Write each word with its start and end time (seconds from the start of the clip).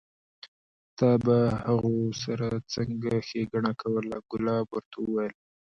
تا 0.97 1.09
به 1.25 1.37
هغو 1.65 1.97
سره 2.23 2.47
څنګه 2.73 3.11
ښېګڼه 3.27 3.71
کوله؟ 3.81 4.15
کلاب 4.31 4.65
ورته 4.71 4.97
وویل: 5.01 5.33